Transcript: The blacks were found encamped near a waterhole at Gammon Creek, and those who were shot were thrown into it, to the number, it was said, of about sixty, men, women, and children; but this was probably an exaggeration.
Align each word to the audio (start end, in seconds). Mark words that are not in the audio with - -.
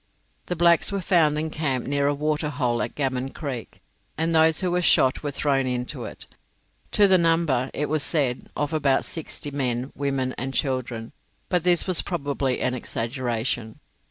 The 0.47 0.55
blacks 0.55 0.91
were 0.91 0.99
found 0.99 1.37
encamped 1.37 1.87
near 1.87 2.07
a 2.07 2.15
waterhole 2.15 2.81
at 2.81 2.95
Gammon 2.95 3.29
Creek, 3.33 3.83
and 4.17 4.33
those 4.33 4.61
who 4.61 4.71
were 4.71 4.81
shot 4.81 5.21
were 5.21 5.29
thrown 5.29 5.67
into 5.67 6.05
it, 6.05 6.25
to 6.93 7.07
the 7.07 7.19
number, 7.19 7.69
it 7.71 7.87
was 7.87 8.01
said, 8.01 8.49
of 8.55 8.73
about 8.73 9.05
sixty, 9.05 9.51
men, 9.51 9.91
women, 9.93 10.33
and 10.39 10.55
children; 10.55 11.11
but 11.49 11.63
this 11.63 11.85
was 11.85 12.01
probably 12.01 12.61
an 12.61 12.73
exaggeration. 12.73 13.79